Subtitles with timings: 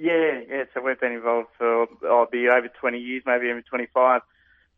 [0.00, 0.64] Yeah, yeah.
[0.72, 4.22] So we've been involved for I'll be over 20 years, maybe even 25,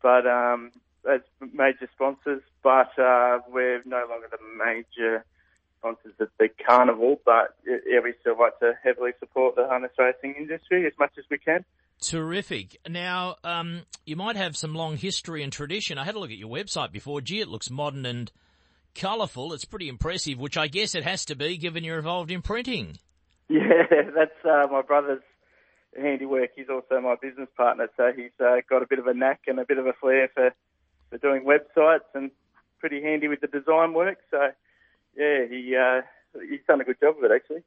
[0.01, 0.71] but um,
[1.09, 1.21] as
[1.53, 2.41] major sponsors.
[2.61, 5.23] But uh, we're no longer the major
[5.79, 7.21] sponsors of the carnival.
[7.23, 11.23] But yeah, we still like to heavily support the harness racing industry as much as
[11.31, 11.63] we can.
[12.01, 12.77] Terrific.
[12.89, 15.97] Now, um, you might have some long history and tradition.
[15.97, 17.21] I had a look at your website before.
[17.21, 18.29] Gee, it looks modern and
[18.93, 19.53] colourful.
[19.53, 22.97] It's pretty impressive, which I guess it has to be given you're involved in printing.
[23.61, 25.21] Yeah, that's uh, my brother's
[25.95, 26.49] handiwork.
[26.55, 29.59] He's also my business partner, so he's uh, got a bit of a knack and
[29.59, 30.55] a bit of a flair for,
[31.11, 32.31] for doing websites and
[32.79, 34.17] pretty handy with the design work.
[34.31, 34.39] So,
[35.15, 36.01] yeah, he uh,
[36.49, 37.61] he's done a good job of it actually.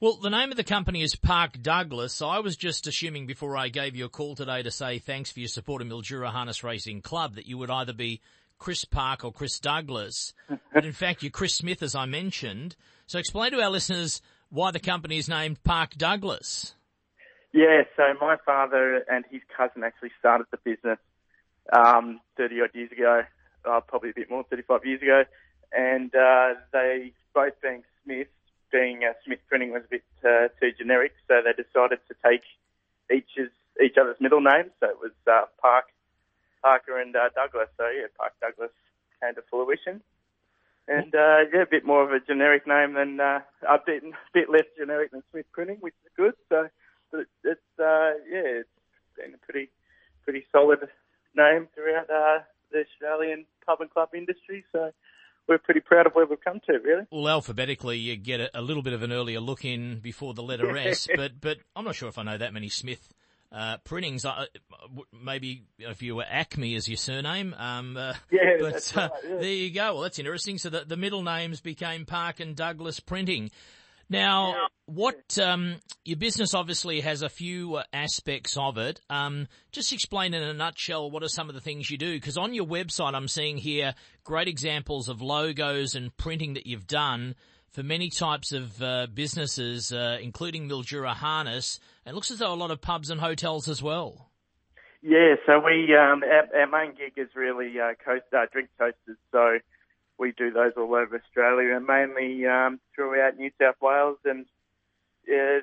[0.00, 2.20] Well, the name of the company is Park Douglas.
[2.20, 5.38] I was just assuming before I gave you a call today to say thanks for
[5.38, 8.20] your support of Mildura Harness Racing Club that you would either be
[8.58, 10.34] Chris Park or Chris Douglas.
[10.74, 12.74] but in fact, you're Chris Smith, as I mentioned.
[13.06, 14.20] So explain to our listeners
[14.50, 16.74] why the company is named Park Douglas.
[17.52, 20.98] Yeah, so my father and his cousin actually started the business
[21.72, 23.22] um, 30 odd years ago,
[23.64, 25.24] uh, probably a bit more, 35 years ago.
[25.72, 28.28] And uh, they both being Smith,
[28.72, 32.42] being uh, Smith Printing was a bit uh, too generic, so they decided to take
[33.12, 34.70] each's, each other's middle names.
[34.80, 35.86] So it was uh, Park,
[36.62, 37.68] Parker and uh, Douglas.
[37.76, 38.70] So yeah, Park Douglas
[39.22, 40.02] came to fruition.
[40.88, 44.12] And uh, yeah, a bit more of a generic name than uh, a bit a
[44.32, 46.32] bit less generic than Smith Printing, which is good.
[46.48, 46.68] So
[47.12, 48.68] it's uh, yeah, it's
[49.14, 49.68] been a pretty
[50.24, 50.78] pretty solid
[51.36, 54.64] name throughout uh, the Australian pub and club industry.
[54.72, 54.90] So
[55.46, 57.04] we're pretty proud of where we've come to, really.
[57.10, 60.42] Well, alphabetically, you get a, a little bit of an earlier look in before the
[60.42, 63.12] letter S, but but I'm not sure if I know that many Smith
[63.52, 64.24] uh, printings.
[64.24, 64.46] Uh,
[65.12, 67.54] maybe if you were Acme as your surname.
[67.56, 69.36] Um, uh, yeah, but right, uh, yeah.
[69.36, 69.94] there you go.
[69.94, 70.58] Well, that's interesting.
[70.58, 73.50] So the, the middle names became Park and Douglas Printing.
[74.10, 74.66] Now, yeah.
[74.86, 79.00] what um, your business obviously has a few uh, aspects of it.
[79.10, 82.14] Um, just explain in a nutshell what are some of the things you do?
[82.14, 86.86] Because on your website, I'm seeing here great examples of logos and printing that you've
[86.86, 87.34] done
[87.70, 91.80] for many types of uh, businesses, uh, including Mildura Harness.
[92.06, 94.30] It looks as though a lot of pubs and hotels as well.
[95.02, 99.16] Yeah, so we um, our, our, main gig is really uh, coast, uh, drink toasters.
[99.30, 99.58] So
[100.18, 104.46] we do those all over Australia and mainly um, throughout New South Wales and
[105.28, 105.60] uh,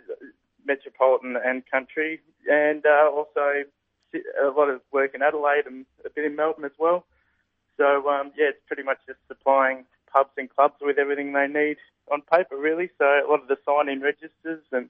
[0.66, 3.66] metropolitan and country, and uh, also
[4.14, 7.06] a lot of work in Adelaide and a bit in Melbourne as well.
[7.78, 9.84] So um, yeah, it's pretty much just supplying
[10.16, 11.78] pubs and clubs with everything they need
[12.10, 12.90] on paper, really.
[12.98, 14.90] So a lot of the sign-in registers and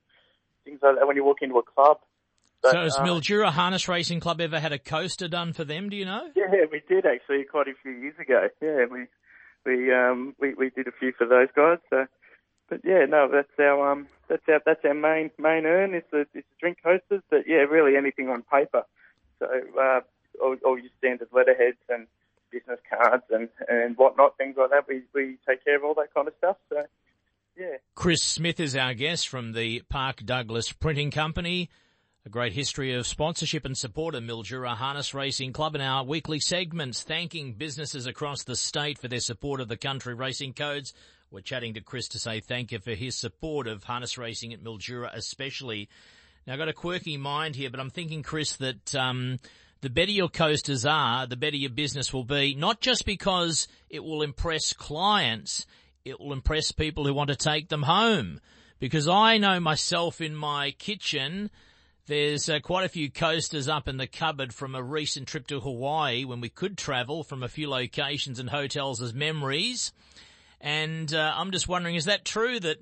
[0.63, 1.97] things like that when you walk into a club.
[2.61, 5.89] But, so has uh, Mildura Harness Racing Club ever had a coaster done for them?
[5.89, 6.29] Do you know?
[6.35, 8.47] Yeah, we did actually quite a few years ago.
[8.61, 9.05] Yeah, we
[9.65, 11.79] we um we, we did a few for those guys.
[11.89, 12.05] So,
[12.69, 16.21] but yeah, no, that's our um that's our that's our main main earn is the,
[16.21, 17.21] is the drink coasters.
[17.29, 18.83] But yeah, really anything on paper.
[19.39, 19.45] So
[19.79, 20.01] uh,
[20.41, 22.07] all, all your standard letterheads and
[22.55, 24.87] business cards and and whatnot, things like that.
[24.87, 26.57] We we take care of all that kind of stuff.
[26.69, 26.83] So
[27.57, 27.77] yeah.
[27.95, 31.69] Chris Smith is our guest from the Park Douglas Printing Company.
[32.25, 36.39] A great history of sponsorship and support of Mildura Harness Racing Club in our weekly
[36.39, 40.93] segments, thanking businesses across the state for their support of the country racing codes.
[41.29, 44.63] We're chatting to Chris to say thank you for his support of harness racing at
[44.63, 45.87] Mildura especially.
[46.47, 49.37] Now I've got a quirky mind here, but I'm thinking, Chris, that, um,
[49.81, 54.03] the better your coasters are, the better your business will be, not just because it
[54.03, 55.65] will impress clients,
[56.03, 58.39] it will impress people who want to take them home.
[58.79, 61.49] Because I know myself in my kitchen,
[62.07, 65.59] there's uh, quite a few coasters up in the cupboard from a recent trip to
[65.59, 69.91] Hawaii when we could travel from a few locations and hotels as memories.
[70.61, 72.77] And uh, I'm just wondering, is that true that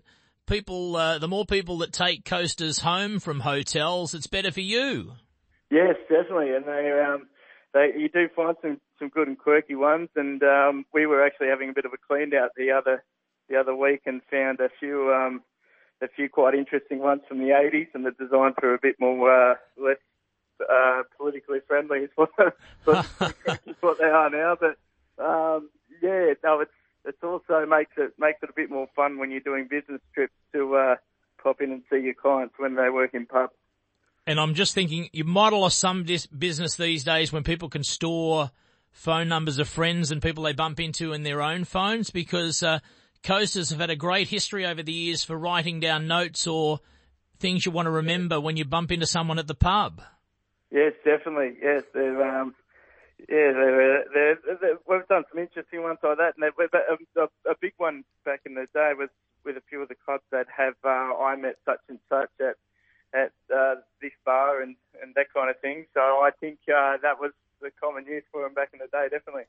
[0.45, 5.13] people, uh, the more people that take coasters home from hotels, it's better for you?
[5.73, 6.53] Yes, definitely.
[6.53, 7.27] And they, um,
[7.73, 10.09] they, you do find some, some good and quirky ones.
[10.15, 13.03] And um, we were actually having a bit of a clean out the other
[13.49, 15.41] the other week and found a few um,
[16.01, 19.51] a few quite interesting ones from the 80s, and the designs are a bit more
[19.51, 19.97] uh, less
[20.61, 22.29] uh, politically friendly is what,
[22.85, 24.55] what they are now.
[24.59, 24.77] But
[25.23, 25.69] um,
[26.01, 26.71] yeah, no, it's
[27.03, 30.33] it also makes it makes it a bit more fun when you're doing business trips
[30.53, 30.95] to uh,
[31.41, 33.53] pop in and see your clients when they work in pubs.
[34.25, 37.83] And I'm just thinking, you model of some dis- business these days when people can
[37.83, 38.51] store
[38.91, 42.79] phone numbers of friends and people they bump into in their own phones because uh,
[43.23, 46.79] coasters have had a great history over the years for writing down notes or
[47.39, 50.01] things you want to remember when you bump into someone at the pub.
[50.71, 51.57] Yes, definitely.
[51.61, 52.55] Yes, they're, um,
[53.19, 56.33] yeah, they're, they're, they're, we've done some interesting ones like that.
[56.37, 59.09] And a, a, a, big one back in the day was
[59.43, 62.55] with a few of the clubs that have uh, I met such and such at
[63.13, 65.85] at uh, this bar and, and that kind of thing.
[65.95, 69.07] So I think uh, that was the common use for them back in the day,
[69.09, 69.43] definitely.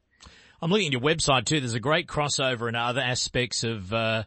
[0.62, 1.60] I'm looking at your website too.
[1.60, 4.24] There's a great crossover in other aspects of uh,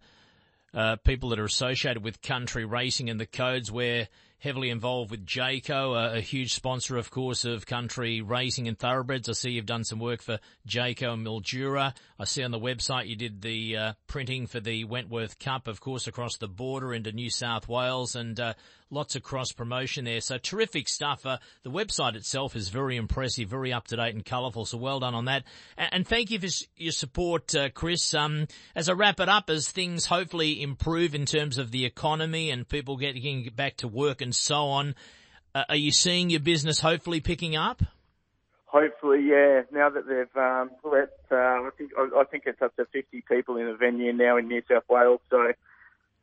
[0.74, 4.07] uh, people that are associated with country racing and the codes where
[4.39, 9.27] heavily involved with Jayco, a, a, huge sponsor, of course, of country racing and thoroughbreds.
[9.27, 11.95] I see you've done some work for Jayco and Mildura.
[12.19, 15.81] I see on the website you did the uh, printing for the Wentworth Cup, of
[15.81, 18.53] course, across the border into New South Wales, and uh,
[18.89, 20.22] lots of cross promotion there.
[20.22, 21.25] So terrific stuff.
[21.25, 24.66] Uh, the website itself is very impressive, very up to date and colourful.
[24.66, 25.44] So well done on that.
[25.78, 28.13] And, and thank you for your support, uh, Chris.
[28.13, 32.50] Um, as I wrap it up, as things hopefully improve in terms of the economy
[32.50, 34.95] and people getting back to work and so on,
[35.54, 37.81] uh, are you seeing your business hopefully picking up?
[38.68, 39.62] Hopefully, yeah.
[39.72, 43.24] Now that they've um, let, uh, I think I, I think it's up to 50
[43.28, 45.22] people in the venue now in New South Wales.
[45.30, 45.54] So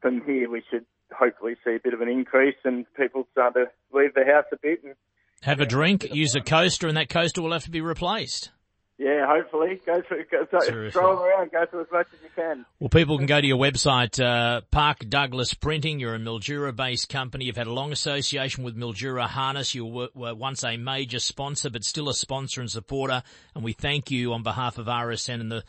[0.02, 3.66] from here, we should hopefully see a bit of an increase and people start to
[3.92, 4.94] leave the house a bit and
[5.42, 8.50] have a drink, use a coaster, and that coaster will have to be replaced.
[8.96, 9.80] Yeah, hopefully.
[9.84, 12.64] Go for go, stroll around, go for as much as you can.
[12.78, 15.98] Well, people can go to your website, uh, Park Douglas Printing.
[15.98, 17.46] You're a Mildura-based company.
[17.46, 19.74] You've had a long association with Mildura Harness.
[19.74, 23.24] You were, were, once a major sponsor, but still a sponsor and supporter.
[23.56, 25.64] And we thank you on behalf of RSN and the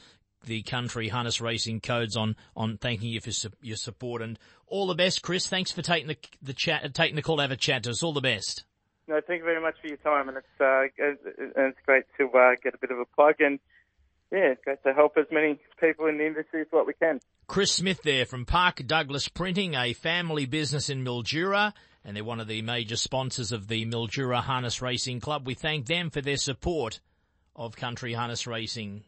[0.46, 4.88] the country harness racing codes on on thanking you for su- your support and all
[4.88, 5.48] the best, Chris.
[5.48, 8.04] Thanks for taking the the chat, taking the call to have a chat to us.
[8.04, 8.64] All the best.
[9.08, 12.56] No, thank you very much for your time, and it's uh, it's great to uh,
[12.64, 13.60] get a bit of a plug and
[14.32, 17.20] yeah, it's great to help as many people in the industry as what we can.
[17.48, 22.40] Chris Smith there from Park Douglas Printing, a family business in Mildura, and they're one
[22.40, 25.46] of the major sponsors of the Mildura Harness Racing Club.
[25.46, 27.00] We thank them for their support
[27.56, 29.06] of country harness racing.